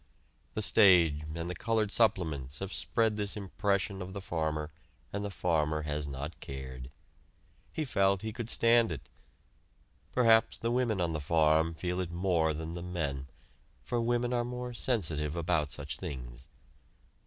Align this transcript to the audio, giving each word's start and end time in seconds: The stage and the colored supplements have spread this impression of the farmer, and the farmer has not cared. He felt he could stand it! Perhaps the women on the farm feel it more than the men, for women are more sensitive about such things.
The 0.55 0.63
stage 0.63 1.21
and 1.35 1.47
the 1.47 1.53
colored 1.53 1.91
supplements 1.91 2.57
have 2.57 2.73
spread 2.73 3.17
this 3.17 3.37
impression 3.37 4.01
of 4.01 4.13
the 4.13 4.19
farmer, 4.21 4.71
and 5.13 5.23
the 5.23 5.29
farmer 5.29 5.83
has 5.83 6.07
not 6.07 6.39
cared. 6.39 6.89
He 7.71 7.85
felt 7.85 8.23
he 8.23 8.33
could 8.33 8.49
stand 8.49 8.91
it! 8.91 9.09
Perhaps 10.11 10.57
the 10.57 10.71
women 10.71 10.99
on 10.99 11.13
the 11.13 11.21
farm 11.21 11.75
feel 11.75 11.99
it 11.99 12.09
more 12.11 12.51
than 12.51 12.73
the 12.73 12.81
men, 12.81 13.27
for 13.83 14.01
women 14.01 14.33
are 14.33 14.43
more 14.43 14.73
sensitive 14.73 15.35
about 15.35 15.69
such 15.69 15.97
things. 15.97 16.49